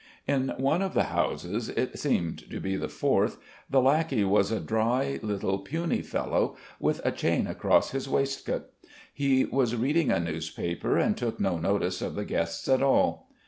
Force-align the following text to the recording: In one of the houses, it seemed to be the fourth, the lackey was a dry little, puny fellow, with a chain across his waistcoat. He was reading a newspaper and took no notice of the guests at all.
In 0.25 0.51
one 0.57 0.81
of 0.81 0.95
the 0.95 1.03
houses, 1.13 1.69
it 1.69 1.99
seemed 1.99 2.49
to 2.49 2.59
be 2.59 2.75
the 2.75 2.89
fourth, 2.89 3.37
the 3.69 3.79
lackey 3.79 4.23
was 4.23 4.51
a 4.51 4.59
dry 4.59 5.19
little, 5.21 5.59
puny 5.59 6.01
fellow, 6.01 6.57
with 6.79 7.01
a 7.05 7.11
chain 7.11 7.45
across 7.45 7.91
his 7.91 8.09
waistcoat. 8.09 8.65
He 9.13 9.45
was 9.45 9.75
reading 9.75 10.09
a 10.09 10.19
newspaper 10.19 10.97
and 10.97 11.15
took 11.15 11.39
no 11.39 11.59
notice 11.59 12.01
of 12.01 12.15
the 12.15 12.25
guests 12.25 12.67
at 12.67 12.81
all. 12.81 13.29